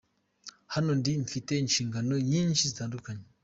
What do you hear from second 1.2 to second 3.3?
mfite ishingano nyishi zitandukanye.